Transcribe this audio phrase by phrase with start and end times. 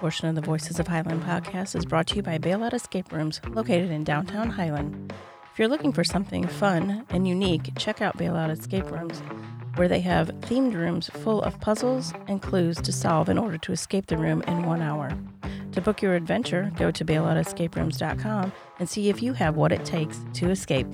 [0.00, 3.38] portion of the Voices of Highland podcast is brought to you by Bailout Escape Rooms,
[3.50, 5.12] located in downtown Highland.
[5.52, 9.22] If you're looking for something fun and unique, check out Bailout Escape Rooms,
[9.76, 13.72] where they have themed rooms full of puzzles and clues to solve in order to
[13.72, 15.12] escape the room in one hour.
[15.72, 20.18] To book your adventure, go to bailoutescaperooms.com and see if you have what it takes
[20.32, 20.86] to escape.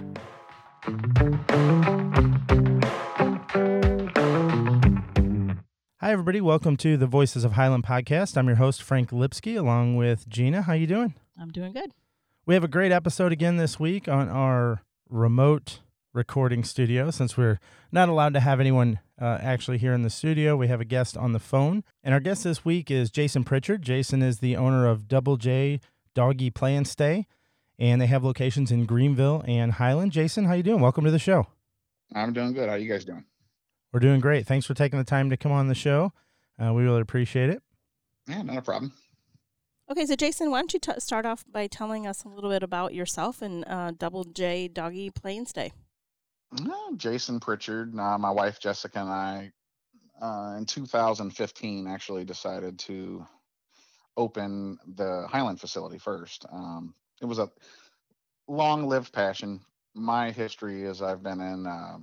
[6.06, 6.40] Hi, everybody.
[6.40, 8.36] Welcome to the Voices of Highland podcast.
[8.36, 10.62] I'm your host, Frank Lipsky, along with Gina.
[10.62, 11.14] How you doing?
[11.36, 11.90] I'm doing good.
[12.46, 15.80] We have a great episode again this week on our remote
[16.14, 17.10] recording studio.
[17.10, 17.58] Since we're
[17.90, 21.16] not allowed to have anyone uh, actually here in the studio, we have a guest
[21.16, 21.82] on the phone.
[22.04, 23.82] And our guest this week is Jason Pritchard.
[23.82, 25.80] Jason is the owner of Double J
[26.14, 27.26] Doggy Play and Stay,
[27.80, 30.12] and they have locations in Greenville and Highland.
[30.12, 30.80] Jason, how you doing?
[30.80, 31.48] Welcome to the show.
[32.14, 32.68] I'm doing good.
[32.68, 33.24] How you guys doing?
[33.96, 34.46] We're doing great.
[34.46, 36.12] Thanks for taking the time to come on the show.
[36.62, 37.62] Uh, we really appreciate it.
[38.28, 38.92] Yeah, not a problem.
[39.90, 42.62] Okay, so Jason, why don't you t- start off by telling us a little bit
[42.62, 45.72] about yourself and uh, Double J Doggy Play and Stay?
[46.60, 49.52] No, Jason Pritchard, uh, my wife Jessica, and I,
[50.20, 53.26] uh, in 2015, actually decided to
[54.18, 56.44] open the Highland facility first.
[56.52, 57.50] Um, it was a
[58.46, 59.58] long-lived passion.
[59.94, 61.96] My history is I've been in uh,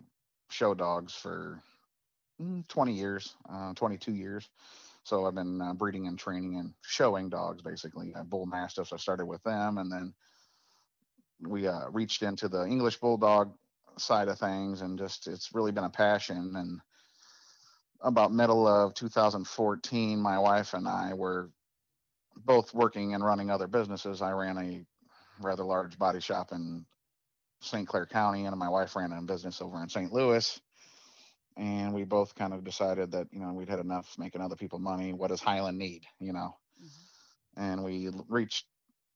[0.50, 1.62] show dogs for
[2.68, 4.50] 20 years, uh, 22 years.
[5.04, 8.14] So I've been uh, breeding and training and showing dogs basically.
[8.16, 8.94] Uh, bull mastiffs.
[8.94, 10.14] I started with them, and then
[11.42, 13.54] we uh, reached into the English bulldog
[13.98, 16.54] side of things, and just it's really been a passion.
[16.56, 16.80] And
[18.02, 21.50] about middle of 2014, my wife and I were
[22.46, 24.22] both working and running other businesses.
[24.22, 24.86] I ran a
[25.42, 26.86] rather large body shop in
[27.60, 27.88] St.
[27.88, 30.12] Clair County, and my wife ran a business over in St.
[30.12, 30.60] Louis
[31.58, 34.80] and we both kind of decided that you know we'd had enough making other people
[34.80, 35.14] money.
[35.14, 36.56] What does highland need you know?
[36.82, 37.64] Mm-hmm.
[37.64, 38.66] and we reached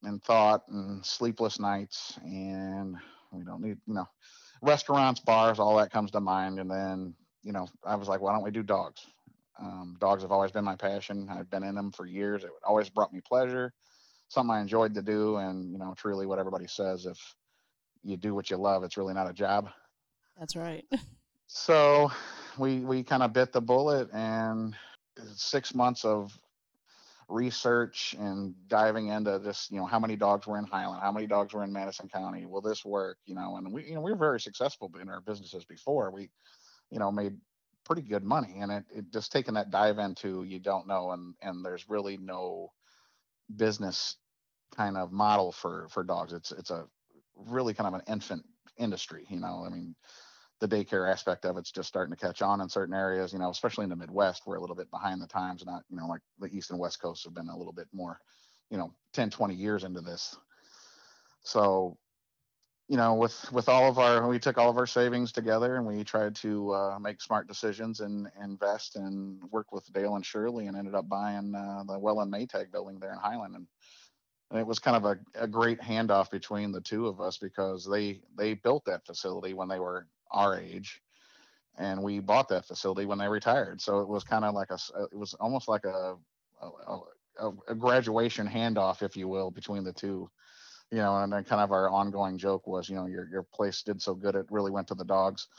[0.04, 2.96] and thought and sleepless nights and
[3.32, 4.06] we don't need you know
[4.62, 6.58] restaurants bars all that comes to mind.
[6.58, 9.06] And then you know i was like why don't we do dogs?
[9.60, 11.28] Um, dogs have always been my passion.
[11.28, 12.44] I've been in them for years.
[12.44, 13.72] It always brought me pleasure.
[14.28, 17.18] Something i enjoyed to do and you know truly what everybody says if
[18.04, 19.68] you do what you love it's really not a job.
[20.38, 20.84] That's right
[21.48, 22.10] so
[22.58, 24.76] we we kind of bit the bullet and
[25.34, 26.38] six months of
[27.28, 31.26] research and diving into this you know how many dogs were in highland how many
[31.26, 34.10] dogs were in madison county will this work you know and we you know we
[34.12, 36.10] were very successful in our businesses before.
[36.10, 36.30] We
[36.90, 37.36] you know made
[37.84, 41.34] pretty good money and it, it just taking that dive into you don't know and
[41.42, 42.72] and there's really no
[43.56, 44.16] business
[44.76, 46.32] kind of model for for dogs.
[46.32, 46.86] It's it's a
[47.36, 48.44] really kind of an infant
[48.78, 49.94] industry you know i mean
[50.60, 53.50] the daycare aspect of it's just starting to catch on in certain areas, you know,
[53.50, 56.20] especially in the Midwest, we're a little bit behind the times, not, you know, like
[56.40, 58.20] the East and West Coast have been a little bit more,
[58.70, 60.36] you know, 10, 20 years into this.
[61.42, 61.96] So,
[62.88, 65.86] you know, with, with all of our, we took all of our savings together and
[65.86, 70.66] we tried to uh, make smart decisions and invest and work with Dale and Shirley
[70.66, 73.54] and ended up buying uh, the Welland Maytag building there in Highland.
[73.54, 73.66] And,
[74.50, 77.84] and it was kind of a, a great handoff between the two of us because
[77.84, 81.00] they they built that facility when they were our age
[81.78, 83.80] and we bought that facility when they retired.
[83.80, 84.78] So it was kind of like a
[85.12, 86.16] it was almost like a
[86.60, 86.98] a,
[87.38, 90.28] a a, graduation handoff if you will between the two.
[90.90, 93.82] You know and then kind of our ongoing joke was you know your your place
[93.82, 95.48] did so good it really went to the dogs.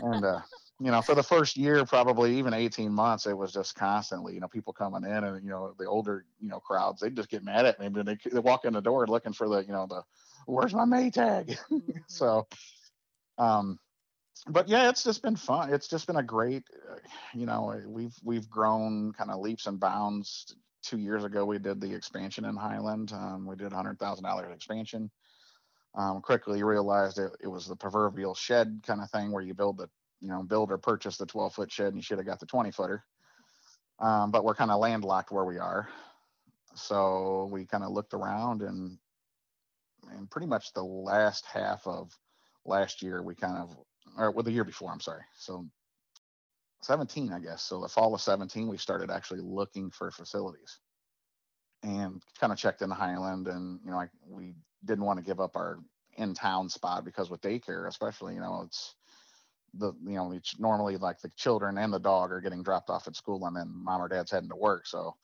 [0.00, 0.40] And uh
[0.80, 4.40] you know for the first year probably even 18 months it was just constantly you
[4.40, 7.44] know people coming in and you know the older you know crowds they just get
[7.44, 9.86] mad at me but they, they walk in the door looking for the you know
[9.86, 10.02] the
[10.46, 11.56] where's my maytag?
[11.70, 11.98] Mm-hmm.
[12.06, 12.46] so
[13.38, 13.78] um,
[14.48, 15.72] but yeah, it's just been fun.
[15.72, 16.96] It's just been a great, uh,
[17.34, 20.56] you know, we've we've grown kind of leaps and bounds.
[20.82, 23.12] Two years ago, we did the expansion in Highland.
[23.12, 25.10] Um, we did hundred thousand dollars expansion.
[25.94, 29.76] Um, quickly realized it, it was the proverbial shed kind of thing where you build
[29.76, 29.88] the,
[30.20, 32.46] you know, build or purchase the 12 foot shed and you should have got the
[32.46, 33.04] 20 footer.
[34.00, 35.88] Um, but we're kind of landlocked where we are.
[36.74, 38.96] So we kind of looked around and,
[40.10, 42.10] and pretty much the last half of
[42.64, 43.76] last year we kind of
[44.16, 45.22] or well the year before i'm sorry.
[45.36, 45.66] So
[46.82, 47.62] 17 i guess.
[47.62, 50.78] So the fall of 17 we started actually looking for facilities
[51.82, 54.54] and kind of checked in the highland and you know like we
[54.84, 55.78] didn't want to give up our
[56.16, 58.94] in town spot because with daycare especially you know it's
[59.74, 63.08] the you know it's normally like the children and the dog are getting dropped off
[63.08, 64.86] at school and then mom or dad's heading to work.
[64.86, 65.14] So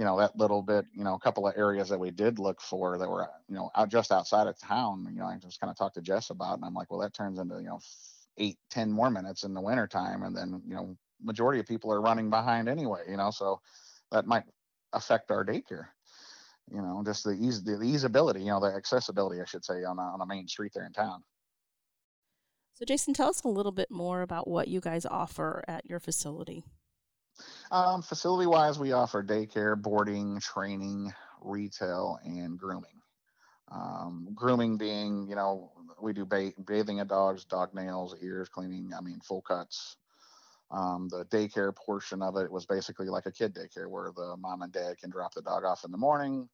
[0.00, 2.60] you know that little bit you know a couple of areas that we did look
[2.60, 5.70] for that were you know out just outside of town you know i just kind
[5.70, 7.80] of talked to jess about and i'm like well that turns into you know
[8.38, 11.92] eight ten more minutes in the winter time and then you know majority of people
[11.92, 13.60] are running behind anyway you know so
[14.10, 14.44] that might
[14.92, 15.86] affect our daycare.
[16.72, 19.84] You know, just the ease, the, the easeability, you know, the accessibility, I should say,
[19.84, 21.22] on a, on a main street there in town.
[22.74, 26.00] So, Jason, tell us a little bit more about what you guys offer at your
[26.00, 26.64] facility.
[27.72, 33.00] Um, facility wise, we offer daycare, boarding, training, retail, and grooming.
[33.70, 35.70] Um, grooming being, you know,
[36.02, 39.96] we do ba- bathing of dogs, dog nails, ears cleaning, I mean, full cuts.
[40.72, 44.62] Um, the daycare portion of it was basically like a kid daycare where the mom
[44.62, 46.48] and dad can drop the dog off in the morning.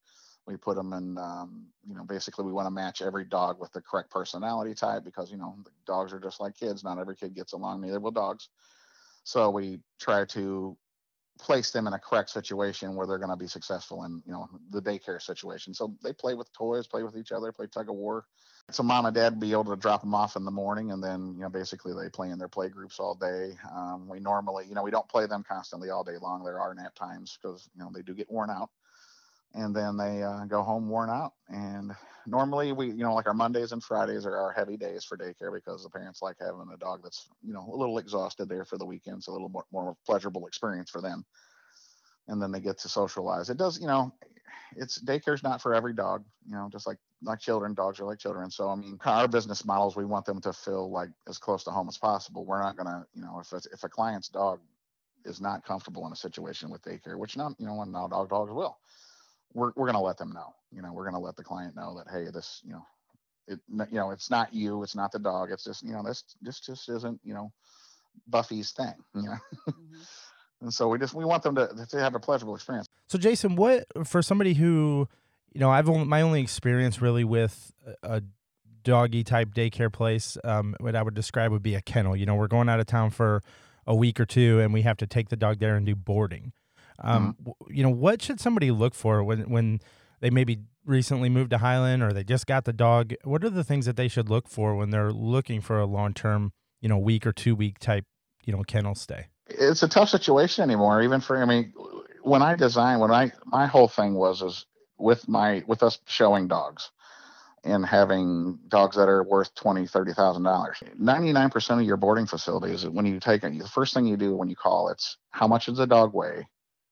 [0.46, 3.72] We put them in, um, you know, basically we want to match every dog with
[3.72, 6.84] the correct personality type because, you know, dogs are just like kids.
[6.84, 8.48] Not every kid gets along, neither will dogs.
[9.24, 10.76] So we try to
[11.38, 14.48] place them in a correct situation where they're going to be successful in you know
[14.70, 15.74] the daycare situation.
[15.74, 18.26] So they play with toys, play with each other, play tug of war.
[18.70, 21.34] So mom and dad be able to drop them off in the morning, and then
[21.34, 23.52] you know basically they play in their play groups all day.
[23.72, 26.42] Um, we normally you know we don't play them constantly all day long.
[26.42, 28.70] There are nap times because you know they do get worn out
[29.56, 31.32] and then they uh, go home worn out.
[31.48, 31.92] And
[32.26, 35.52] normally we, you know, like our Mondays and Fridays are our heavy days for daycare
[35.52, 38.76] because the parents like having a dog that's, you know, a little exhausted there for
[38.76, 41.24] the weekend, so a little more, more pleasurable experience for them.
[42.28, 43.48] And then they get to socialize.
[43.48, 44.12] It does, you know,
[44.76, 48.18] it's daycare's not for every dog, you know, just like like children, dogs are like
[48.18, 48.50] children.
[48.50, 51.70] So I mean, our business models, we want them to feel like as close to
[51.70, 52.44] home as possible.
[52.44, 54.60] We're not gonna, you know, if if a client's dog
[55.24, 58.52] is not comfortable in a situation with daycare, which not, you know, not dog dogs
[58.52, 58.76] will
[59.56, 61.74] we're, we're going to let them know you know we're going to let the client
[61.74, 62.86] know that hey this you know
[63.48, 63.58] it
[63.90, 66.60] you know it's not you it's not the dog it's just you know this this
[66.60, 67.50] just isn't you know
[68.28, 69.36] buffy's thing you know?
[69.68, 69.94] Mm-hmm.
[70.62, 72.86] and so we just we want them to to have a pleasurable experience.
[73.08, 75.08] So jason what for somebody who
[75.52, 77.72] you know i've only my only experience really with
[78.02, 78.22] a
[78.82, 82.14] doggy type daycare place um, what i would describe would be a kennel.
[82.14, 83.42] You know we're going out of town for
[83.86, 86.52] a week or two and we have to take the dog there and do boarding
[87.00, 87.74] um, mm-hmm.
[87.74, 89.80] You know, what should somebody look for when when
[90.20, 93.14] they maybe recently moved to Highland or they just got the dog?
[93.24, 96.14] What are the things that they should look for when they're looking for a long
[96.14, 98.04] term, you know, week or two week type,
[98.44, 99.26] you know, kennel stay?
[99.48, 101.02] It's a tough situation anymore.
[101.02, 101.72] Even for, I mean,
[102.22, 104.66] when I designed, when I my whole thing was is
[104.98, 106.90] with my with us showing dogs
[107.64, 110.82] and having dogs that are worth twenty, thirty thousand dollars.
[110.98, 114.34] Ninety-nine percent of your boarding facilities, when you take it, the first thing you do
[114.34, 116.46] when you call, it's how much does the dog weigh?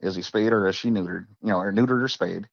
[0.04, 1.26] Is he spayed or is she neutered?
[1.42, 2.46] You know, or neutered or spayed.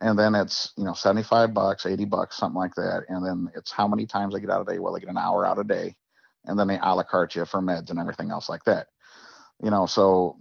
[0.00, 3.04] And then it's, you know, 75 bucks, 80 bucks, something like that.
[3.08, 4.78] And then it's how many times they get out a day.
[4.78, 5.96] Well, they get an hour out a day.
[6.44, 8.88] And then they a la carte you for meds and everything else like that.
[9.62, 10.38] You know, so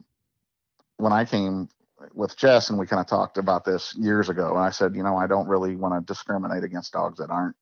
[0.98, 1.70] when I came
[2.14, 5.04] with Jess and we kind of talked about this years ago, and I said, you
[5.04, 7.56] know, I don't really want to discriminate against dogs that aren't,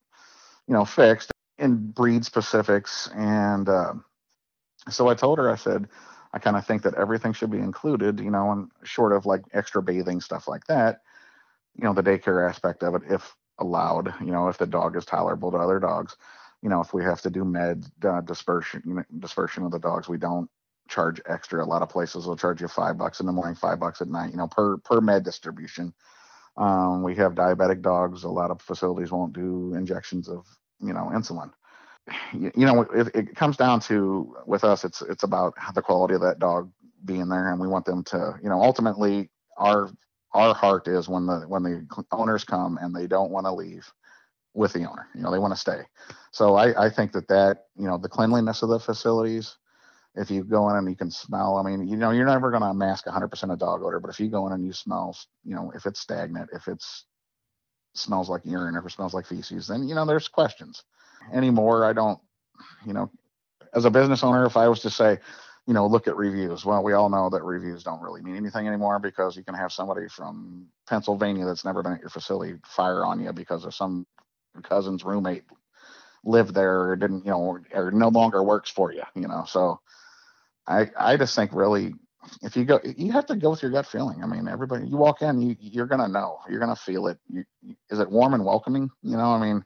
[0.67, 3.09] you know, fixed in breed specifics.
[3.15, 3.93] And uh,
[4.89, 5.87] so I told her, I said,
[6.33, 9.43] I kind of think that everything should be included, you know, and short of like
[9.53, 11.01] extra bathing stuff like that,
[11.75, 15.05] you know, the daycare aspect of it, if allowed, you know, if the dog is
[15.05, 16.17] tolerable to other dogs,
[16.61, 20.17] you know, if we have to do med uh, dispersion, dispersion of the dogs, we
[20.17, 20.49] don't
[20.89, 21.63] charge extra.
[21.63, 24.07] A lot of places will charge you five bucks in the morning, five bucks at
[24.07, 25.93] night, you know, per per med distribution.
[26.57, 28.23] Um, we have diabetic dogs.
[28.23, 30.45] A lot of facilities won't do injections of,
[30.79, 31.51] you know, insulin
[32.33, 36.21] you, know, it, it comes down to with us, it's it's about the quality of
[36.21, 36.71] that dog
[37.05, 39.89] being there, and we want them to, you know, ultimately our
[40.33, 43.91] our heart is when the when the owners come and they don't want to leave
[44.53, 45.07] with the owner.
[45.15, 45.81] You know, they want to stay.
[46.31, 49.57] So I, I think that that you know the cleanliness of the facilities.
[50.15, 52.61] If you go in and you can smell, I mean, you know, you're never going
[52.61, 55.55] to mask 100% of dog odor, but if you go in and you smell, you
[55.55, 57.05] know, if it's stagnant, if it's
[57.93, 60.83] smells like urine, if it smells like feces, then you know there's questions
[61.31, 61.85] anymore.
[61.85, 62.19] I don't,
[62.85, 63.09] you know,
[63.73, 65.19] as a business owner, if I was to say,
[65.67, 66.65] you know, look at reviews.
[66.65, 69.71] Well, we all know that reviews don't really mean anything anymore because you can have
[69.71, 74.05] somebody from Pennsylvania that's never been at your facility fire on you because of some
[74.63, 75.43] cousin's roommate
[76.25, 79.43] lived there or didn't, you know, or no longer works for you, you know.
[79.47, 79.79] So
[80.67, 81.93] I I just think really
[82.41, 84.23] if you go you have to go with your gut feeling.
[84.23, 86.39] I mean, everybody you walk in, you you're gonna know.
[86.49, 87.17] You're gonna feel it.
[87.29, 87.43] You,
[87.89, 88.89] is it warm and welcoming?
[89.01, 89.63] You know, I mean,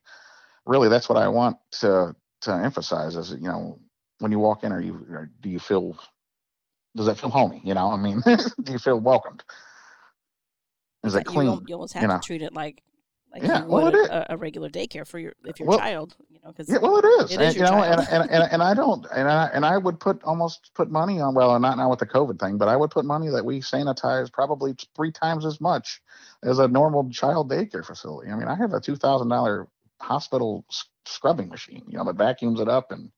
[0.67, 3.79] really that's what I want to to emphasize is you know
[4.19, 5.97] when you walk in are you or do you feel
[6.95, 8.21] does it feel homey you know I mean
[8.63, 9.43] do you feel welcomed
[11.03, 12.17] is it clean you, you almost have you know?
[12.17, 12.83] to treat it like
[13.39, 16.15] like yeah, you would well, a, a, regular daycare for your if your well, child
[16.29, 18.43] you know because yeah, well it is, it is and, you know and, and, and,
[18.51, 21.77] and I don't and I and I would put almost put money on well not
[21.77, 25.11] now with the COVID thing but I would put money that we sanitize probably three
[25.11, 26.01] times as much
[26.43, 29.67] as a normal child daycare facility I mean I have a two thousand dollar
[29.99, 30.65] hospital
[31.05, 33.11] scrubbing machine, you know, that vacuums it up and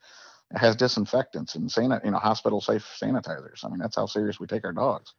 [0.55, 3.63] has disinfectants and sanit, you know, hospital safe sanitizers.
[3.63, 5.13] I mean, that's how serious we take our dogs.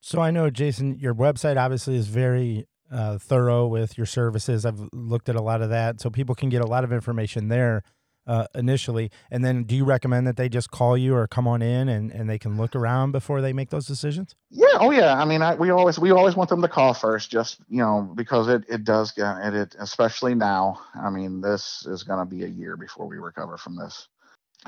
[0.00, 4.66] So I know, Jason, your website obviously is very uh, thorough with your services.
[4.66, 7.48] I've looked at a lot of that, so people can get a lot of information
[7.48, 7.82] there
[8.26, 9.10] uh, initially.
[9.30, 12.10] And then, do you recommend that they just call you or come on in and,
[12.10, 14.34] and they can look around before they make those decisions?
[14.50, 14.66] Yeah.
[14.74, 15.20] Oh, yeah.
[15.20, 18.12] I mean, I, we always we always want them to call first, just you know,
[18.14, 20.80] because it it does get it, it especially now.
[20.94, 24.08] I mean, this is going to be a year before we recover from this.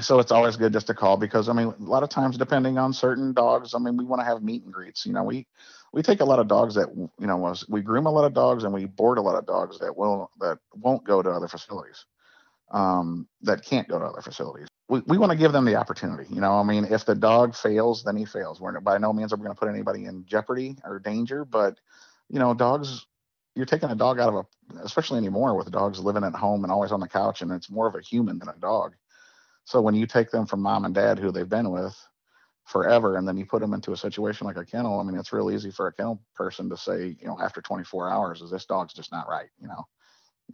[0.00, 2.78] So it's always good just to call because I mean, a lot of times, depending
[2.78, 5.06] on certain dogs, I mean, we want to have meet and greets.
[5.06, 5.46] You know, we
[5.94, 8.64] we take a lot of dogs that you know we groom a lot of dogs
[8.64, 12.04] and we board a lot of dogs that will that won't go to other facilities
[12.72, 14.66] um, that can't go to other facilities.
[14.88, 17.54] We, we want to give them the opportunity you know i mean if the dog
[17.54, 18.60] fails then he fails.
[18.60, 21.78] We're by no means are we going to put anybody in jeopardy or danger but
[22.28, 23.06] you know dogs
[23.54, 26.72] you're taking a dog out of a especially anymore with dogs living at home and
[26.72, 28.94] always on the couch and it's more of a human than a dog.
[29.64, 31.96] So when you take them from mom and dad who they've been with
[32.64, 35.32] forever and then you put them into a situation like a kennel i mean it's
[35.32, 38.64] real easy for a kennel person to say you know after 24 hours is this
[38.64, 39.86] dog's just not right you know?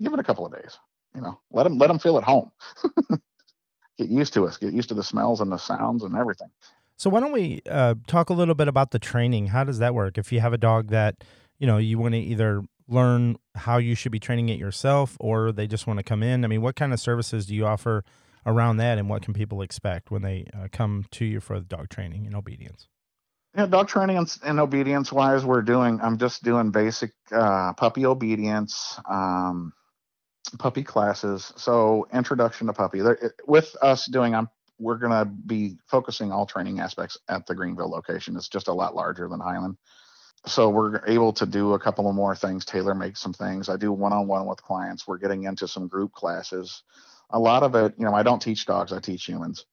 [0.01, 0.79] Give it a couple of days
[1.15, 1.41] you know?
[1.53, 2.51] Let them let them feel at home.
[3.99, 6.49] Get used to us get used to the smells and the sounds and everything.
[6.97, 9.49] So why don't we uh, talk a little bit about the training?
[9.49, 10.17] How does that work?
[10.17, 11.23] If you have a dog that
[11.59, 15.53] you know you want to either learn how you should be training it yourself or
[15.53, 18.05] they just want to come in i mean what kind of services do you offer
[18.47, 21.67] around that and what can people expect when they uh, come to you for the
[21.67, 22.89] dog training and obedience?
[23.57, 28.07] Yeah, dog training and, and obedience wise, we're doing, I'm just doing basic uh, puppy
[28.07, 29.73] obedience, um,
[30.59, 31.53] puppy classes.
[31.57, 33.01] So, introduction to puppy.
[33.01, 37.57] There, with us doing, I'm, we're going to be focusing all training aspects at the
[37.57, 38.37] Greenville location.
[38.37, 39.77] It's just a lot larger than Highland.
[40.47, 43.69] So, we're able to do a couple of more things, tailor make some things.
[43.69, 45.09] I do one on one with clients.
[45.09, 46.85] We're getting into some group classes
[47.31, 49.67] a lot of it, you know, I don't teach dogs, I teach humans.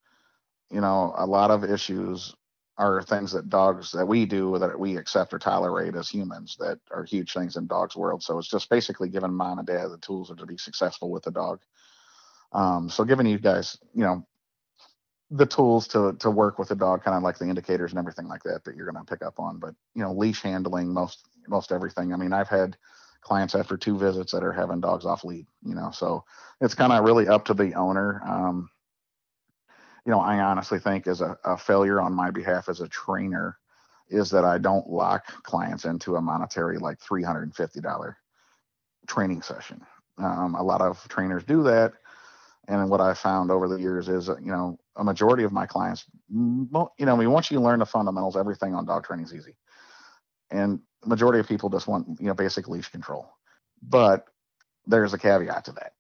[0.72, 2.36] You know, a lot of issues
[2.78, 6.80] are things that dogs that we do that we accept or tolerate as humans that
[6.92, 8.22] are huge things in dogs world.
[8.22, 11.32] So it's just basically giving mom and dad the tools to be successful with the
[11.32, 11.60] dog.
[12.52, 14.26] Um, so giving you guys, you know,
[15.32, 18.28] the tools to to work with the dog, kind of like the indicators and everything
[18.28, 19.60] like that that you're going to pick up on.
[19.60, 22.14] But you know, leash handling, most most everything.
[22.14, 22.78] I mean, I've had
[23.28, 26.24] clients after two visits that are having dogs off lead, you know, so
[26.62, 28.22] it's kind of really up to the owner.
[28.26, 28.70] Um,
[30.06, 33.58] you know, I honestly think as a, a failure on my behalf as a trainer
[34.10, 38.16] is that I don't lock clients into a monetary like $350
[39.08, 39.86] training session.
[40.18, 41.92] Um, a lot of trainers do that.
[42.70, 46.06] And what I found over the years is, you know, a majority of my clients,
[46.30, 49.56] you know, I mean, once you learn the fundamentals, everything on dog training is easy.
[50.52, 53.30] And majority of people just want you know basic leash control.
[53.82, 54.26] But
[54.86, 55.94] there's a caveat to that.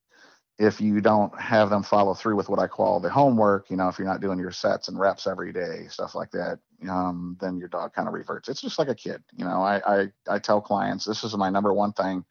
[0.60, 3.90] If you don't have them follow through with what i call the homework you know
[3.90, 7.58] if you're not doing your sets and reps every day stuff like that um, then
[7.58, 8.50] your dog kind of reverts.
[8.50, 9.62] It's just like a kid you know.
[9.62, 12.26] I, I i tell clients this is my number one thing.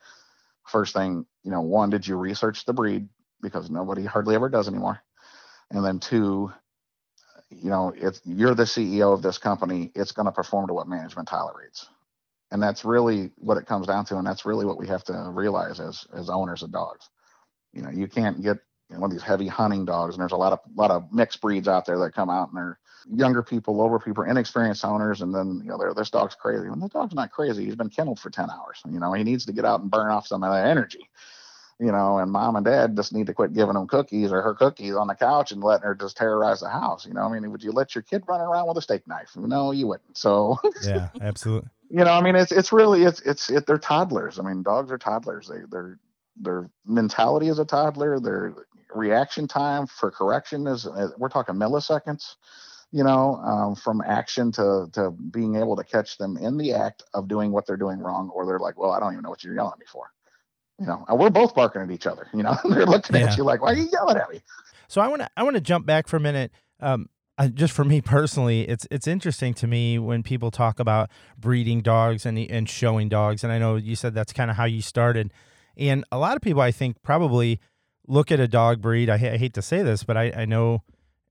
[0.66, 3.08] First thing you know one did you research the breed?
[3.42, 5.00] Because nobody hardly ever does anymore.
[5.70, 6.52] And then two
[7.50, 10.88] you know if you're the ceo of this company it's going to perform to what
[10.88, 11.88] management tolerates
[12.50, 15.12] and that's really what it comes down to and that's really what we have to
[15.33, 17.09] realize as as owners of dogs
[17.73, 20.33] you know you can't get you know, one of these heavy hunting dogs and there's
[20.33, 23.43] a lot of lot of mixed breeds out there that come out and they're younger
[23.43, 27.15] people older people inexperienced owners and then you know this dog's crazy and the dog's
[27.15, 29.81] not crazy he's been kenneled for 10 hours you know he needs to get out
[29.81, 31.09] and burn off some of that energy
[31.79, 34.55] you know, and mom and dad just need to quit giving him cookies or her
[34.55, 37.07] cookies on the couch and letting her just terrorize the house.
[37.07, 39.37] You know, I mean, would you let your kid run around with a steak knife?
[39.37, 40.17] No, you wouldn't.
[40.17, 41.69] So yeah, absolutely.
[41.90, 44.38] You know, I mean, it's it's really it's it's it, they're toddlers.
[44.38, 45.49] I mean, dogs are toddlers.
[45.49, 45.99] They their
[46.37, 48.21] their mentality is a toddler.
[48.21, 48.55] Their
[48.95, 52.37] reaction time for correction is we're talking milliseconds.
[52.93, 57.02] You know, um, from action to to being able to catch them in the act
[57.14, 59.43] of doing what they're doing wrong, or they're like, well, I don't even know what
[59.45, 60.11] you're yelling at me for
[60.78, 62.28] you know, and we're both barking at each other.
[62.35, 63.31] You know, they're looking yeah.
[63.31, 64.40] at you like, "Why are you yelling at me?"
[64.88, 66.52] So I want to I want to jump back for a minute.
[66.81, 67.09] Um,
[67.55, 72.25] just for me personally, it's it's interesting to me when people talk about breeding dogs
[72.25, 75.33] and and showing dogs, and I know you said that's kind of how you started,
[75.76, 77.61] and a lot of people I think probably
[78.07, 79.11] look at a dog breed.
[79.11, 80.83] I, I hate to say this, but I I know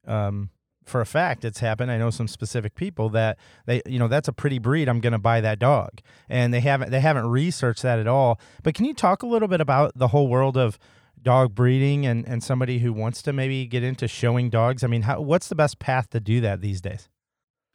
[0.06, 0.52] um,
[0.86, 1.92] for a fact it's happened.
[1.92, 4.88] I know some specific people that they, you know, that's a pretty breed.
[4.88, 8.40] I'm going to buy that dog, and they haven't they haven't researched that at all.
[8.64, 10.78] But can you talk a little bit about the whole world of
[11.25, 14.84] dog breeding and and somebody who wants to maybe get into showing dogs?
[14.84, 17.10] I mean, how, what's the best path to do that these days?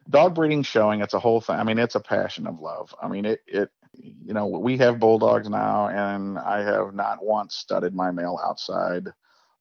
[0.09, 1.57] Dog breeding, showing, it's a whole thing.
[1.57, 2.95] I mean, it's a passion of love.
[3.01, 7.55] I mean, it it you know we have bulldogs now, and I have not once
[7.55, 9.07] studded my male outside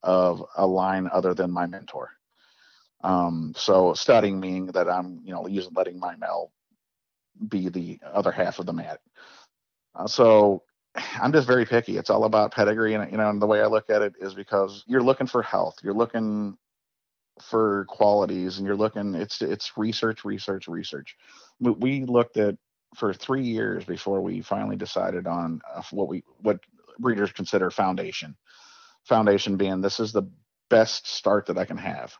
[0.02, 2.10] of a line other than my mentor
[3.02, 6.52] um, so studying meaning that I'm, you know, using letting my male
[7.48, 9.00] be the other half of the mat.
[9.94, 10.62] Uh, so
[10.94, 11.96] I'm just very picky.
[11.96, 14.34] It's all about pedigree, and you know, and the way I look at it is
[14.34, 16.56] because you're looking for health, you're looking
[17.42, 19.14] for qualities, and you're looking.
[19.14, 21.16] It's it's research, research, research.
[21.60, 22.56] We looked at
[22.96, 26.58] for three years before we finally decided on uh, what we what
[26.98, 28.36] breeders consider foundation.
[29.04, 30.28] Foundation being this is the
[30.70, 32.14] best start that I can have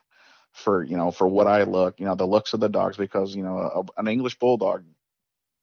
[0.53, 3.35] for you know for what I look, you know, the looks of the dogs because
[3.35, 4.85] you know a, an English bulldog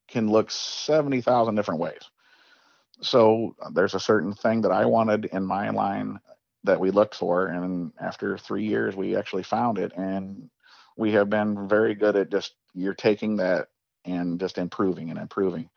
[0.09, 2.03] can look seventy thousand different ways
[3.01, 6.21] so uh, there's a certain thing that I wanted in my line
[6.65, 10.51] that we looked for, and after three years, we actually found it, and
[10.97, 13.69] we have been very good at just you're taking that
[14.05, 15.69] and just improving and improving.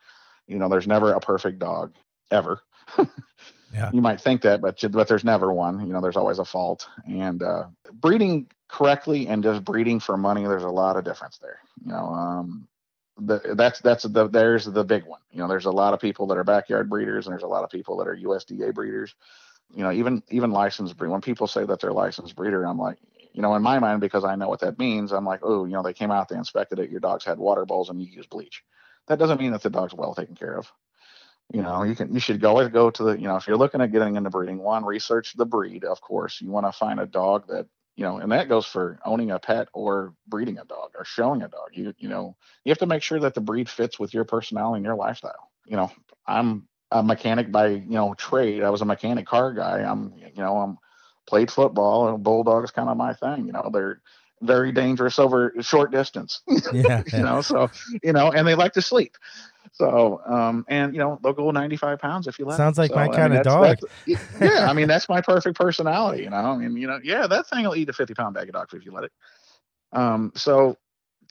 [0.46, 1.94] You know, there's never a perfect dog
[2.30, 2.60] ever.
[3.72, 3.90] yeah.
[3.92, 5.86] You might think that, but but there's never one.
[5.86, 6.88] You know, there's always a fault.
[7.06, 11.60] And uh, breeding correctly and just breeding for money, there's a lot of difference there.
[11.84, 12.68] You know, um,
[13.18, 15.20] the, that's that's the there's the big one.
[15.30, 17.64] You know, there's a lot of people that are backyard breeders, and there's a lot
[17.64, 19.14] of people that are USDA breeders.
[19.74, 21.10] You know, even even licensed breed.
[21.10, 22.98] When people say that they're licensed breeder, I'm like,
[23.32, 25.72] you know, in my mind, because I know what that means, I'm like, oh, you
[25.72, 28.26] know, they came out, they inspected it, your dogs had water bowls, and you use
[28.26, 28.62] bleach.
[29.08, 30.70] That doesn't mean that the dog's well taken care of.
[31.52, 33.80] You know, you can you should always go to the, you know, if you're looking
[33.80, 36.40] at getting into breeding, one, research the breed, of course.
[36.40, 39.38] You want to find a dog that you know, and that goes for owning a
[39.38, 41.70] pet or breeding a dog or showing a dog.
[41.72, 44.78] You you know, you have to make sure that the breed fits with your personality
[44.78, 45.50] and your lifestyle.
[45.66, 45.92] You know,
[46.26, 48.62] I'm a mechanic by you know trade.
[48.62, 49.80] I was a mechanic car guy.
[49.80, 50.78] I'm you know I'm
[51.26, 53.46] played football and bulldog is kind of my thing.
[53.46, 54.00] You know, they're
[54.40, 56.42] very dangerous over short distance.
[56.72, 57.70] Yeah, you know, so
[58.02, 59.16] you know, and they like to sleep.
[59.72, 62.58] So, um, and you know, they'll go 95 pounds if you let.
[62.58, 63.78] Sounds like so, my I kind mean, of dog.
[64.06, 66.24] yeah, I mean, that's my perfect personality.
[66.24, 68.48] You know, I mean, you know, yeah, that thing will eat a 50 pound bag
[68.48, 69.12] of dog food if you let it.
[69.92, 70.76] Um, so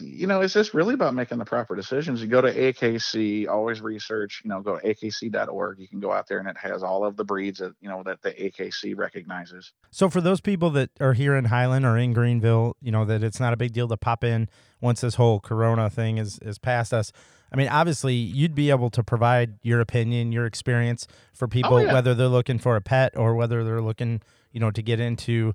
[0.01, 2.21] you know, it's just really about making the proper decisions.
[2.21, 5.79] You go to AKC, always research, you know, go to akc.org.
[5.79, 8.03] You can go out there and it has all of the breeds that, you know,
[8.03, 9.73] that the AKC recognizes.
[9.91, 13.23] So for those people that are here in Highland or in Greenville, you know, that
[13.23, 14.49] it's not a big deal to pop in
[14.79, 17.11] once this whole corona thing is is past us.
[17.51, 21.79] I mean, obviously, you'd be able to provide your opinion, your experience for people, oh,
[21.79, 21.93] yeah.
[21.93, 25.53] whether they're looking for a pet or whether they're looking, you know, to get into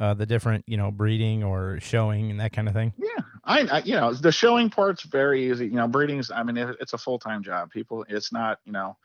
[0.00, 2.92] uh, the different, you know, breeding or showing and that kind of thing?
[2.96, 5.66] Yeah, I, I, you know, the showing part's very easy.
[5.66, 7.70] You know, breeding's, I mean, it, it's a full time job.
[7.70, 8.96] People, it's not, you know,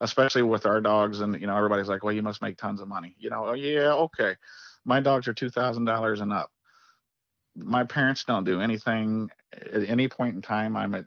[0.00, 2.88] especially with our dogs, and you know, everybody's like, well, you must make tons of
[2.88, 3.16] money.
[3.18, 4.36] You know, oh yeah, okay,
[4.84, 6.50] my dogs are two thousand dollars and up.
[7.56, 10.76] My parents don't do anything at any point in time.
[10.76, 11.06] I'm at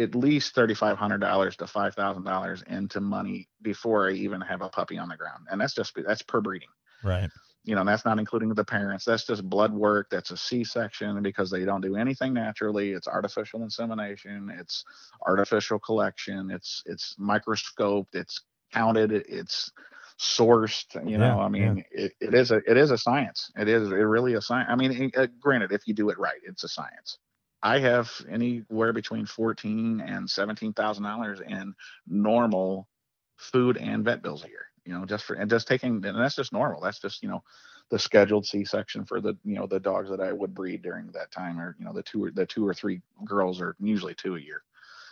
[0.00, 4.40] at least thirty five hundred dollars to five thousand dollars into money before I even
[4.40, 6.68] have a puppy on the ground, and that's just that's per breeding.
[7.04, 7.30] Right.
[7.64, 9.04] You know that's not including the parents.
[9.04, 10.08] That's just blood work.
[10.10, 12.92] That's a c-section because they don't do anything naturally.
[12.92, 14.50] It's artificial insemination.
[14.58, 14.84] It's
[15.26, 16.50] artificial collection.
[16.50, 18.14] It's it's microscoped.
[18.14, 18.40] It's
[18.72, 19.12] counted.
[19.12, 19.70] It's
[20.18, 20.94] sourced.
[21.08, 22.04] You know yeah, i mean yeah.
[22.04, 23.50] it, it is a it is a science.
[23.56, 26.40] It is it really a science i mean uh, granted if you do it right
[26.44, 27.18] it's a science
[27.62, 31.74] i have anywhere between 14 and 17 thousand dollars in
[32.06, 32.88] normal
[33.36, 36.36] food and vet bills a year you know, just for and just taking and that's
[36.36, 36.80] just normal.
[36.80, 37.42] That's just you know
[37.90, 41.30] the scheduled C-section for the you know the dogs that I would breed during that
[41.30, 44.36] time, or you know the two or the two or three girls, or usually two
[44.36, 44.62] a year,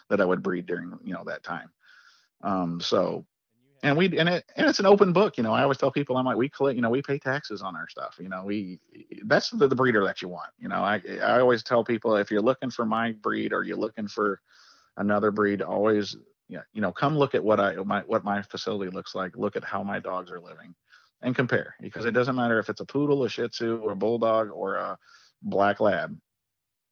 [0.08, 1.70] that I would breed during you know that time.
[2.42, 3.26] Um, so,
[3.82, 5.36] and we and it and it's an open book.
[5.36, 7.62] You know, I always tell people I'm like we collect, you know, we pay taxes
[7.62, 8.16] on our stuff.
[8.18, 8.80] You know, we
[9.24, 10.50] that's the, the breeder that you want.
[10.58, 13.76] You know, I I always tell people if you're looking for my breed or you're
[13.76, 14.40] looking for
[14.96, 16.16] another breed, always
[16.48, 19.36] you know, come look at what I my what my facility looks like.
[19.36, 20.74] Look at how my dogs are living,
[21.22, 23.96] and compare because it doesn't matter if it's a poodle, a Shih Tzu, or a
[23.96, 24.98] bulldog, or a
[25.42, 26.16] black lab.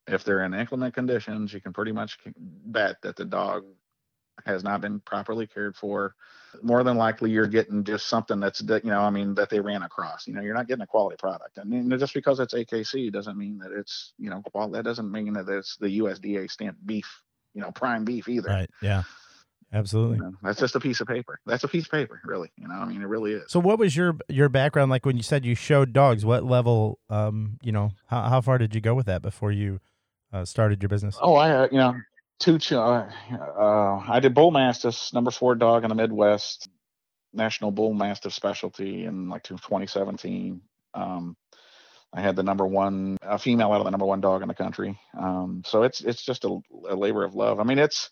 [0.06, 3.64] If they're in inclement conditions, you can pretty much bet that the dog
[4.44, 6.14] has not been properly cared for.
[6.62, 9.82] More than likely, you're getting just something that's you know, I mean, that they ran
[9.82, 10.26] across.
[10.26, 11.58] You know, you're not getting a quality product.
[11.58, 15.10] I mean, just because it's AKC doesn't mean that it's you know, well, that doesn't
[15.10, 17.22] mean that it's the USDA stamped beef,
[17.54, 18.48] you know, prime beef either.
[18.48, 18.70] Right.
[18.80, 19.02] Yeah.
[19.72, 20.18] Absolutely.
[20.18, 21.40] You know, that's just a piece of paper.
[21.44, 22.50] That's a piece of paper, really.
[22.56, 23.50] You know, I mean, it really is.
[23.50, 26.24] So, what was your your background like when you said you showed dogs?
[26.24, 27.00] What level?
[27.10, 29.80] Um, you know, how how far did you go with that before you
[30.32, 31.18] uh, started your business?
[31.20, 31.96] Oh, I uh, you know,
[32.38, 32.58] two.
[32.70, 36.68] Uh, uh, I did bull mastiffs, number four dog in the Midwest,
[37.32, 40.60] national bull mastiff specialty in like 2017.
[40.94, 41.36] Um,
[42.12, 44.54] I had the number one a female out of the number one dog in the
[44.54, 44.98] country.
[45.18, 47.60] Um, so it's it's just a, a labor of love.
[47.60, 48.10] I mean, it's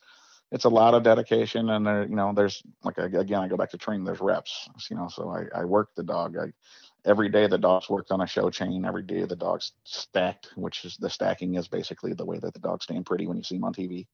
[0.54, 3.70] it's a lot of dedication and there you know there's like again i go back
[3.70, 6.52] to training there's reps you know so i, I work the dog I,
[7.04, 10.84] every day the dog's worked on a show chain every day the dog's stacked which
[10.84, 13.56] is the stacking is basically the way that the dogs stand pretty when you see
[13.56, 14.06] them on tv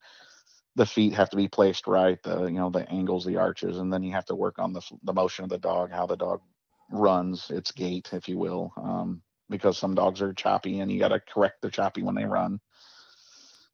[0.77, 3.93] the feet have to be placed right, the you know the angles, the arches, and
[3.93, 6.41] then you have to work on the the motion of the dog, how the dog
[6.91, 11.09] runs, its gait, if you will, um, because some dogs are choppy and you got
[11.09, 12.61] to correct the choppy when they run.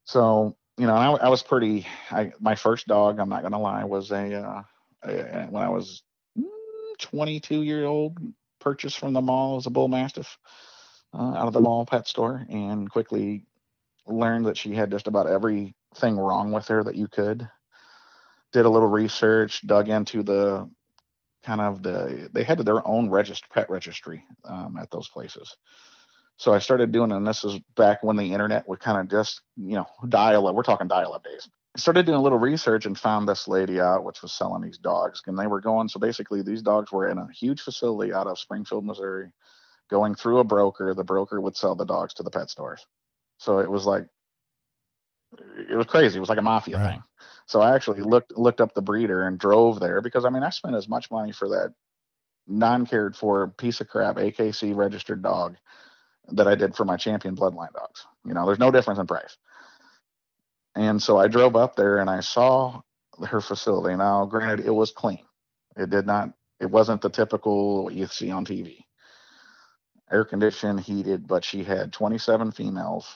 [0.05, 1.87] So you know, I, I was pretty.
[2.11, 4.63] I, my first dog, I'm not gonna lie, was a, uh,
[5.03, 6.03] a when I was
[6.37, 6.43] mm,
[6.99, 8.17] 22 year old,
[8.67, 10.37] purchased from the mall as a bull mastiff
[11.13, 13.45] uh, out of the mall pet store, and quickly
[14.05, 17.47] learned that she had just about everything wrong with her that you could.
[18.51, 20.69] Did a little research, dug into the
[21.43, 25.55] kind of the they had their own register pet registry um, at those places
[26.37, 29.41] so I started doing, and this is back when the internet would kind of just,
[29.55, 30.53] you know, dial up.
[30.53, 31.49] We're talking dial up days.
[31.77, 35.21] Started doing a little research and found this lady out, which was selling these dogs.
[35.27, 38.39] And they were going, so basically, these dogs were in a huge facility out of
[38.39, 39.31] Springfield, Missouri,
[39.89, 40.93] going through a broker.
[40.93, 42.85] The broker would sell the dogs to the pet stores.
[43.37, 44.07] So it was like,
[45.69, 46.17] it was crazy.
[46.17, 46.91] It was like a mafia right.
[46.91, 47.03] thing.
[47.45, 50.49] So I actually looked looked up the breeder and drove there because I mean I
[50.49, 51.73] spent as much money for that
[52.47, 55.57] non cared for piece of crap AKC registered dog
[56.29, 58.05] that I did for my champion bloodline dogs.
[58.25, 59.37] You know, there's no difference in price.
[60.77, 62.81] And so I drove up there and I saw
[63.27, 63.97] her facility.
[63.97, 65.25] Now, granted, it was clean.
[65.77, 68.79] It did not, it wasn't the typical what you see on TV.
[70.11, 73.07] Air conditioned, heated, but she had 27 females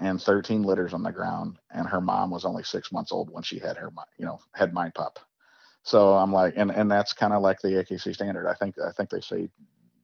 [0.00, 1.58] and 13 litters on the ground.
[1.72, 4.74] And her mom was only six months old when she had her, you know, had
[4.74, 5.20] my pup.
[5.84, 8.48] So I'm like, and and that's kind of like the AKC standard.
[8.48, 9.48] I think I think they say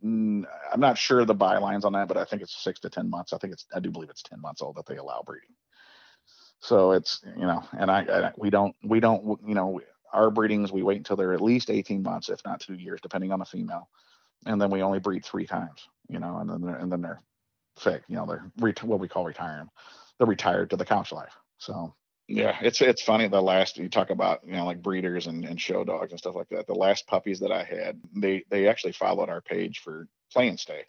[0.05, 3.11] mm, I'm not sure the bylines on that, but I think it's six to ten
[3.11, 3.35] months.
[3.35, 5.55] I think it's I do believe it's ten months old that they allow breeding.
[6.61, 9.81] So it's you know, and I, I we don't we don't you know
[10.13, 13.33] our breedings we wait until they're at least 18 months, if not two years, depending
[13.33, 13.89] on the female,
[14.47, 15.89] and then we only breed three times.
[16.09, 17.21] You know, and then they're, and then they're
[17.79, 19.69] sick, You know, they're ret- what we call retiring.
[20.19, 21.35] They're retired to the couch life.
[21.59, 21.95] So
[22.29, 23.29] yeah, it's it's funny.
[23.29, 26.37] The last you talk about, you know, like breeders and, and show dogs and stuff
[26.37, 26.67] like that.
[26.67, 30.61] The last puppies that I had, they they actually followed our page for play and
[30.61, 30.85] stay,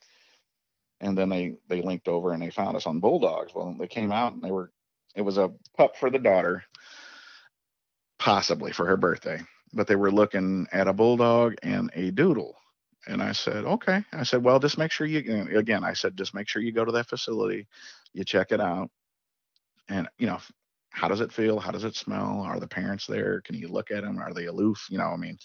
[1.01, 3.53] and then they they linked over and they found us on bulldogs.
[3.55, 4.71] Well, they came out and they were,
[5.15, 6.63] it was a pup for the daughter,
[8.19, 9.41] possibly for her birthday,
[9.73, 12.55] but they were looking at a bulldog and a doodle.
[13.07, 14.03] And I said, okay.
[14.13, 15.83] I said, well, just make sure you again.
[15.83, 17.67] I said, just make sure you go to that facility,
[18.13, 18.89] you check it out,
[19.89, 20.39] and you know
[20.89, 21.59] how does it feel?
[21.59, 22.41] How does it smell?
[22.41, 23.41] Are the parents there?
[23.41, 24.17] Can you look at them?
[24.17, 24.87] Are they aloof?
[24.89, 25.37] You know, I mean,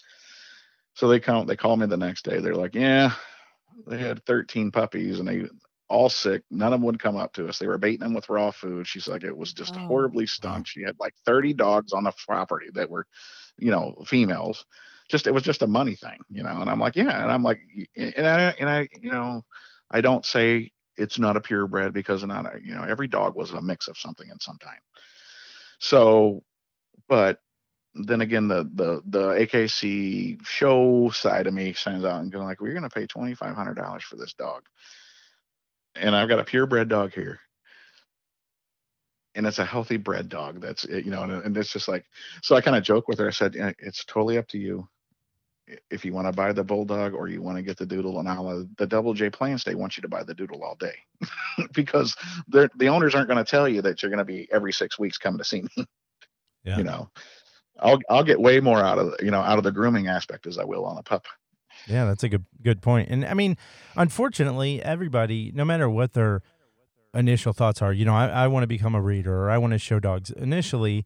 [0.93, 2.39] so they come, they call me the next day.
[2.39, 3.11] They're like, yeah,
[3.85, 5.47] they had 13 puppies and they
[5.91, 6.43] all sick.
[6.49, 7.59] None of them would come up to us.
[7.59, 8.87] They were baiting them with raw food.
[8.87, 9.79] She's like, it was just oh.
[9.79, 10.65] horribly stunk.
[10.65, 13.05] She had like 30 dogs on the property that were,
[13.57, 14.65] you know, females.
[15.09, 16.61] Just it was just a money thing, you know.
[16.61, 17.21] And I'm like, yeah.
[17.21, 17.59] And I'm like,
[17.97, 19.43] and I and I, you know,
[19.91, 23.51] I don't say it's not a purebred because not a, you know, every dog was
[23.51, 24.79] a mix of something at some time.
[25.79, 26.43] So,
[27.09, 27.39] but
[27.93, 32.61] then again, the the the AKC show side of me sends out and going like,
[32.61, 34.63] we're gonna pay twenty five hundred dollars for this dog,
[35.95, 37.39] and I've got a purebred dog here,
[39.35, 40.61] and it's a healthy bred dog.
[40.61, 42.05] That's it, you know, and, and it's just like,
[42.41, 43.27] so I kind of joke with her.
[43.27, 44.87] I said, it's totally up to you
[45.89, 48.27] if you want to buy the bulldog or you want to get the doodle and
[48.27, 50.95] all uh, the double j plans, stay wants you to buy the doodle all day
[51.73, 52.15] because
[52.47, 55.17] the owners aren't going to tell you that you're going to be every six weeks
[55.17, 55.85] coming to see me
[56.63, 56.77] yeah.
[56.77, 57.09] you know
[57.79, 60.57] i'll i'll get way more out of you know out of the grooming aspect as
[60.57, 61.25] i will on a pup
[61.87, 63.57] yeah that's a good good point and i mean
[63.95, 66.41] unfortunately everybody no matter what their
[67.13, 69.73] initial thoughts are you know i, I want to become a reader or i want
[69.73, 71.05] to show dogs initially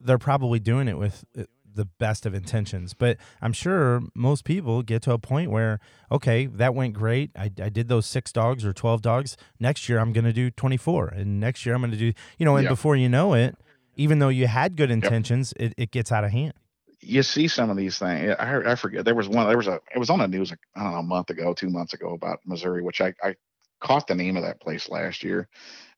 [0.00, 2.94] they're probably doing it with uh, the best of intentions.
[2.94, 5.80] But I'm sure most people get to a point where,
[6.10, 7.30] okay, that went great.
[7.36, 9.36] I, I did those six dogs or 12 dogs.
[9.58, 11.08] Next year, I'm going to do 24.
[11.08, 12.70] And next year, I'm going to do, you know, and yep.
[12.70, 13.56] before you know it,
[13.96, 15.70] even though you had good intentions, yep.
[15.70, 16.54] it, it gets out of hand.
[17.00, 18.34] You see some of these things.
[18.38, 19.04] I, I forget.
[19.04, 21.02] There was one, there was a, it was on the news, I don't know, a
[21.02, 23.36] month ago, two months ago about Missouri, which I, I
[23.80, 25.48] caught the name of that place last year.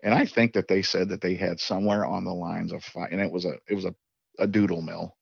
[0.02, 3.08] And I think that they said that they had somewhere on the lines of five,
[3.10, 3.94] and it was a, it was a,
[4.38, 5.16] a doodle mill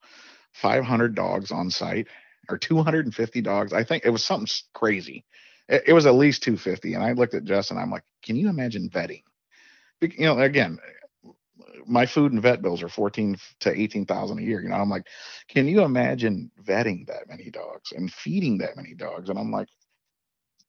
[0.53, 2.09] 500 dogs on site
[2.49, 3.73] or 250 dogs.
[3.73, 5.25] I think it was something crazy.
[5.69, 6.95] It, it was at least 250.
[6.95, 9.23] And I looked at and I'm like, can you imagine vetting?
[10.01, 10.79] You know, again,
[11.87, 14.62] my food and vet bills are 14 to 18,000 a year.
[14.62, 15.07] You know, I'm like,
[15.49, 19.29] can you imagine vetting that many dogs and feeding that many dogs?
[19.29, 19.68] And I'm like,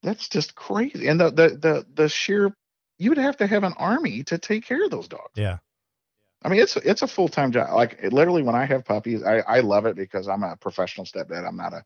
[0.04, 1.08] that's just crazy.
[1.08, 2.56] And the, the, the, the sheer,
[2.97, 5.32] you would have to have an army to take care of those dogs.
[5.36, 5.58] Yeah.
[6.43, 7.73] I mean, it's it's a full time job.
[7.73, 11.06] Like it, literally, when I have puppies, I I love it because I'm a professional
[11.06, 11.47] stepdad.
[11.47, 11.84] I'm not a,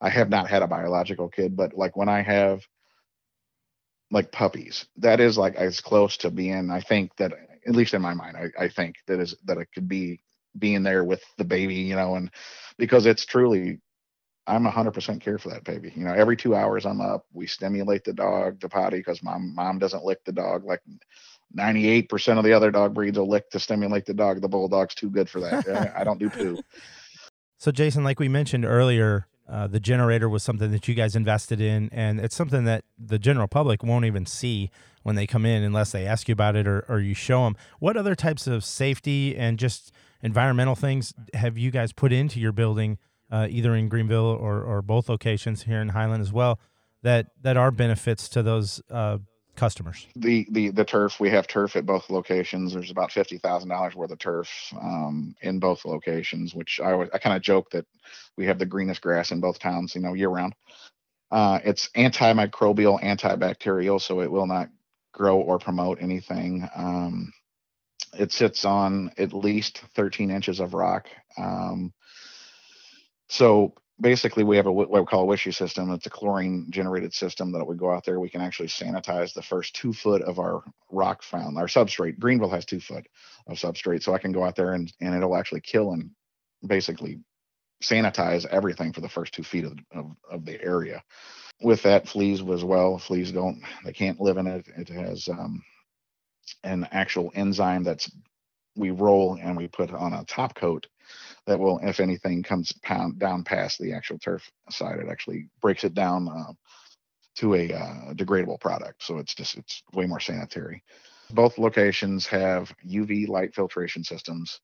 [0.00, 2.66] I have not had a biological kid, but like when I have
[4.10, 6.70] like puppies, that is like as close to being.
[6.70, 7.32] I think that
[7.68, 10.20] at least in my mind, I I think that is that it could be
[10.58, 12.30] being there with the baby, you know, and
[12.78, 13.80] because it's truly
[14.46, 15.92] I'm 100% care for that baby.
[15.94, 19.54] You know, every two hours I'm up, we stimulate the dog to potty because mom
[19.54, 20.80] mom doesn't lick the dog like
[21.56, 24.40] 98% of the other dog breeds will lick to stimulate the dog.
[24.40, 25.92] The bulldog's too good for that.
[25.96, 26.62] I don't do poo.
[27.58, 31.60] So, Jason, like we mentioned earlier, uh, the generator was something that you guys invested
[31.60, 34.70] in, and it's something that the general public won't even see
[35.08, 37.56] when they come in unless they ask you about it or, or you show them.
[37.78, 39.90] What other types of safety and just
[40.22, 42.98] environmental things have you guys put into your building,
[43.32, 46.60] uh, either in Greenville or, or both locations here in Highland as well,
[47.02, 49.16] that, that are benefits to those uh,
[49.56, 50.06] customers?
[50.14, 52.74] The the the turf we have turf at both locations.
[52.74, 57.18] There's about fifty thousand dollars worth of turf um, in both locations, which I I
[57.18, 57.86] kind of joke that
[58.36, 60.54] we have the greenest grass in both towns, you know, year round.
[61.30, 64.68] Uh, it's antimicrobial, antibacterial, so it will not
[65.12, 66.68] grow or promote anything.
[66.74, 67.32] Um,
[68.18, 71.08] it sits on at least 13 inches of rock.
[71.36, 71.92] Um,
[73.28, 75.90] so basically we have a what we call a wishy system.
[75.90, 78.20] It's a chlorine generated system that we go out there.
[78.20, 82.18] We can actually sanitize the first two foot of our rock found, our substrate.
[82.18, 83.06] Greenville has two foot
[83.46, 86.10] of substrate, so I can go out there and and it'll actually kill and
[86.66, 87.20] basically
[87.82, 91.02] sanitize everything for the first two feet of, of, of the area.
[91.60, 92.98] With that, fleas as well.
[92.98, 94.66] Fleas don't they can't live in it.
[94.76, 95.62] It has um,
[96.62, 98.10] an actual enzyme that's
[98.76, 100.86] we roll and we put on a top coat
[101.46, 105.84] that will, if anything comes pound down past the actual turf side, it actually breaks
[105.84, 106.52] it down uh,
[107.36, 109.02] to a uh, degradable product.
[109.02, 110.82] So it's just it's way more sanitary.
[111.30, 114.60] Both locations have UV light filtration systems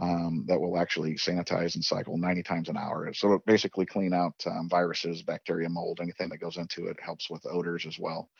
[0.00, 3.12] um, that will actually sanitize and cycle 90 times an hour.
[3.12, 6.98] So basically clean out um, viruses, bacteria, mold, anything that goes into it.
[7.00, 8.30] Helps with odors as well.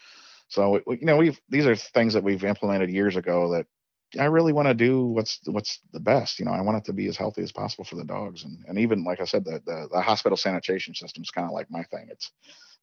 [0.48, 3.66] So you know we've these are things that we've implemented years ago that
[4.18, 6.38] I really want to do what's what's the best.
[6.38, 8.64] You know, I want it to be as healthy as possible for the dogs, and
[8.68, 11.70] and even like I said, the the, the hospital sanitation system is kind of like
[11.70, 12.08] my thing.
[12.10, 12.30] It's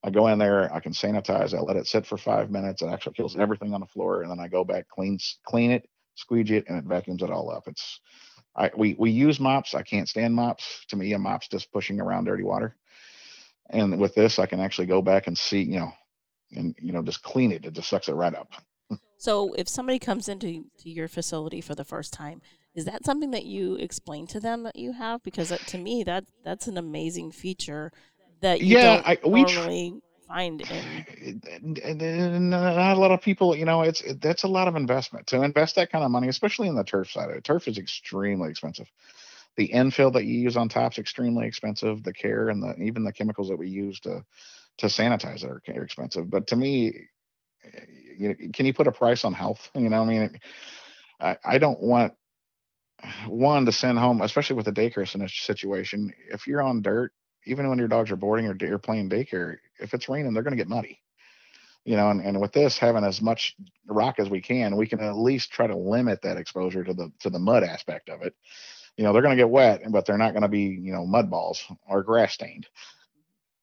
[0.04, 2.88] I go in there, I can sanitize, I let it sit for five minutes, it
[2.88, 6.58] actually kills everything on the floor, and then I go back, clean clean it, squeegee
[6.58, 7.64] it, and it vacuums it all up.
[7.68, 8.00] It's
[8.56, 9.74] I we we use mops.
[9.74, 10.86] I can't stand mops.
[10.90, 12.76] To me, a mop's just pushing around dirty water.
[13.70, 15.92] And with this, I can actually go back and see, you know,
[16.52, 17.66] and you know, just clean it.
[17.66, 18.52] It just sucks it right up.
[19.18, 22.42] So if somebody comes into to your facility for the first time,
[22.74, 25.22] is that something that you explain to them that you have?
[25.24, 27.92] Because to me, that that's an amazing feature
[28.42, 31.42] that you yeah, don't I, we normally find in.
[31.84, 35.28] And not a lot of people, you know, it's it, that's a lot of investment
[35.28, 37.44] to invest that kind of money, especially in the turf side of it.
[37.44, 38.88] Turf is extremely expensive.
[39.58, 42.04] The infill that you use on top is extremely expensive.
[42.04, 44.24] The care and the even the chemicals that we use to
[44.78, 46.30] to sanitize it are expensive.
[46.30, 46.94] But to me,
[48.18, 49.70] you know, can you put a price on health?
[49.76, 50.40] You know, I mean,
[51.20, 52.14] I, I don't want
[53.28, 56.14] one to send home, especially with the daycare situation.
[56.32, 57.12] If you're on dirt,
[57.46, 60.56] even when your dogs are boarding or you're playing daycare, if it's raining, they're going
[60.56, 61.00] to get muddy.
[61.86, 63.56] You know, and, and with this having as much
[63.88, 67.12] rock as we can, we can at least try to limit that exposure to the
[67.22, 68.36] to the mud aspect of it.
[68.98, 71.06] You know, they're going to get wet, but they're not going to be you know
[71.06, 72.68] mud balls or grass stained.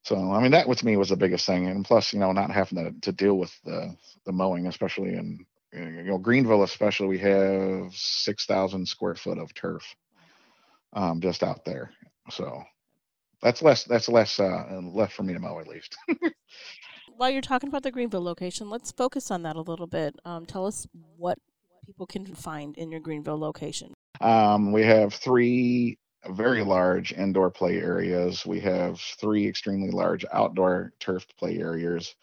[0.07, 2.51] So I mean that to me was the biggest thing, and plus you know not
[2.51, 7.19] having to, to deal with the the mowing, especially in you know Greenville, especially we
[7.19, 9.85] have six thousand square foot of turf
[10.93, 11.91] um, just out there.
[12.31, 12.63] So
[13.43, 15.97] that's less that's less uh, left for me to mow at least.
[17.17, 20.15] While you're talking about the Greenville location, let's focus on that a little bit.
[20.25, 21.39] Um, tell us what
[21.87, 23.95] people can find in your Greenville location.
[24.21, 25.99] Um, we have three
[26.31, 28.45] very large indoor play areas.
[28.45, 32.15] We have three extremely large outdoor turf play areas.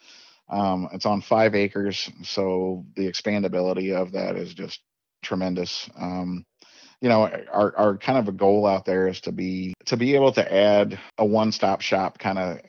[0.50, 4.82] Um, it's on five acres, so the expandability of that is just
[5.24, 5.90] tremendous.
[5.98, 6.46] Um,
[7.04, 10.16] you know, our, our kind of a goal out there is to be to be
[10.16, 12.60] able to add a one-stop shop kind of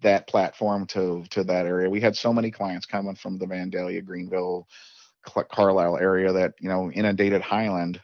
[0.00, 1.90] that platform to to that area.
[1.90, 4.66] We had so many clients coming from the Vandalia, Greenville,
[5.26, 8.00] Carlisle area that you know inundated Highland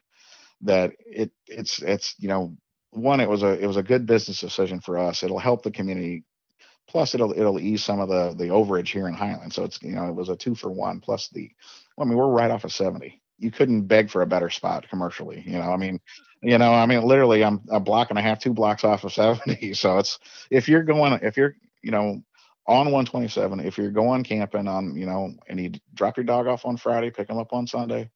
[0.60, 2.54] that it it's it's you know
[2.90, 5.22] one it was a it was a good business decision for us.
[5.22, 6.24] It'll help the community.
[6.86, 9.54] Plus it'll it'll ease some of the the overage here in highland.
[9.54, 11.50] So it's you know it was a two for one plus the
[11.98, 15.42] i mean we're right off of 70 you couldn't beg for a better spot commercially
[15.46, 16.00] you know i mean
[16.42, 19.12] you know i mean literally i'm a block and a half two blocks off of
[19.12, 20.18] 70 so it's
[20.50, 22.22] if you're going if you're you know
[22.66, 26.64] on 127 if you're going camping on you know and you drop your dog off
[26.64, 28.08] on friday pick him up on sunday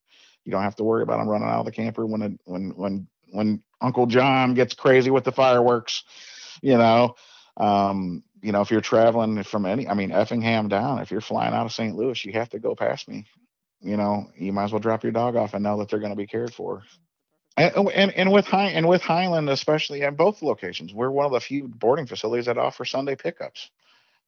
[0.47, 2.71] you don't have to worry about him running out of the camper when it, when
[2.77, 6.05] when when Uncle John gets crazy with the fireworks.
[6.63, 7.17] You know,
[7.57, 11.53] um, you know if you're traveling from any, I mean Effingham down, if you're flying
[11.53, 11.95] out of St.
[11.95, 13.27] Louis, you have to go past me.
[13.87, 16.11] You know, you might as well drop your dog off and know that they're going
[16.11, 16.83] to be cared for.
[17.57, 21.33] And, and and with High and with Highland, especially at both locations, we're one of
[21.33, 23.71] the few boarding facilities that offer Sunday pickups.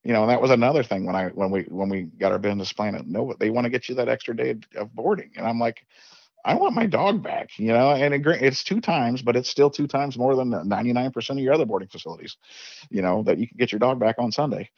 [0.04, 2.38] You know, and that was another thing when I when we when we got our
[2.38, 3.02] business plan.
[3.06, 5.84] No, they want to get you that extra day of boarding, and I'm like,
[6.44, 7.50] I want my dog back.
[7.58, 11.30] You know, and it, it's two times, but it's still two times more than 99%
[11.30, 12.36] of your other boarding facilities.
[12.90, 14.70] You know that you can get your dog back on Sunday.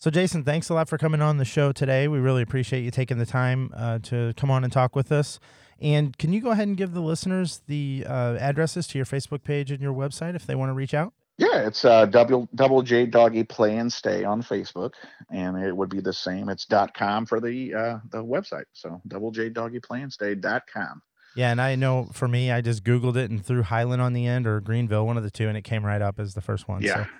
[0.00, 2.08] So, Jason, thanks a lot for coming on the show today.
[2.08, 5.38] We really appreciate you taking the time uh, to come on and talk with us.
[5.78, 9.44] And can you go ahead and give the listeners the uh, addresses to your Facebook
[9.44, 11.12] page and your website if they want to reach out?
[11.36, 14.92] Yeah, it's uh, double double J Doggy Play and Stay on Facebook,
[15.30, 16.48] and it would be the same.
[16.48, 18.64] It's dot com for the uh, the website.
[18.72, 21.02] So double J Doggy Play and Stay dot com.
[21.36, 24.26] Yeah, and I know for me, I just Googled it and threw Highland on the
[24.26, 26.68] end or Greenville, one of the two, and it came right up as the first
[26.68, 26.80] one.
[26.80, 27.04] Yeah.
[27.04, 27.10] So.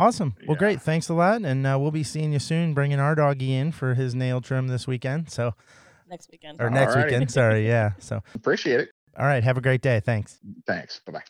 [0.00, 0.34] Awesome.
[0.46, 0.58] Well, yeah.
[0.58, 0.82] great.
[0.82, 2.72] Thanks a lot, and uh, we'll be seeing you soon.
[2.72, 5.30] Bringing our doggy in for his nail trim this weekend.
[5.30, 5.54] So
[6.08, 7.30] next weekend or next weekend.
[7.30, 7.66] Sorry.
[7.66, 7.92] Yeah.
[7.98, 8.88] So appreciate it.
[9.18, 9.44] All right.
[9.44, 10.00] Have a great day.
[10.00, 10.38] Thanks.
[10.66, 11.00] Thanks.
[11.04, 11.22] Bye bye.